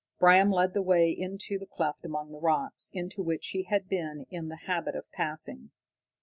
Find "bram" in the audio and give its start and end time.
0.17-0.49